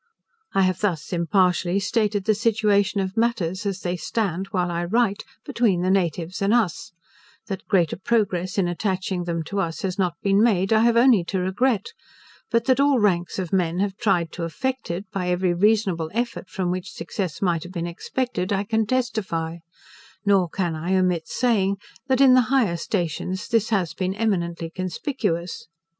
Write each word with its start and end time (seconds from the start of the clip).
I 0.55 0.63
have 0.63 0.79
thus 0.81 1.13
impartially 1.13 1.79
stated 1.79 2.25
the 2.25 2.33
situation 2.33 3.01
of 3.01 3.15
matters, 3.15 3.67
as 3.67 3.81
they 3.81 3.95
stand, 3.97 4.47
while 4.47 4.71
I 4.71 4.83
write, 4.83 5.23
between 5.45 5.83
the 5.83 5.91
natives 5.91 6.41
and 6.41 6.55
us; 6.55 6.91
that 7.45 7.67
greater 7.67 7.97
progress 7.97 8.57
in 8.57 8.67
attaching 8.67 9.25
them 9.25 9.43
to 9.43 9.59
us 9.59 9.83
has 9.83 9.99
not 9.99 10.15
been 10.23 10.41
made, 10.41 10.73
I 10.73 10.79
have 10.81 10.97
only 10.97 11.23
to 11.25 11.39
regret; 11.39 11.93
but 12.49 12.65
that 12.65 12.79
all 12.79 12.97
ranks 12.97 13.37
of 13.37 13.53
men 13.53 13.77
have 13.77 13.95
tried 13.95 14.31
to 14.31 14.43
effect 14.43 14.89
it, 14.89 15.05
by 15.11 15.27
every 15.29 15.53
reasonable 15.53 16.09
effort 16.15 16.49
from 16.49 16.71
which 16.71 16.89
success 16.89 17.39
might 17.39 17.61
have 17.61 17.71
been 17.71 17.85
expected, 17.85 18.51
I 18.51 18.63
can 18.63 18.87
testify; 18.87 19.57
nor 20.25 20.49
can 20.49 20.73
I 20.75 20.95
omit 20.95 21.27
saying, 21.27 21.77
that 22.07 22.21
in 22.21 22.33
the 22.33 22.41
higher 22.49 22.77
stations 22.77 23.47
this 23.49 23.69
has 23.69 23.93
been 23.93 24.15
eminently 24.15 24.71
conspicuous. 24.71 25.67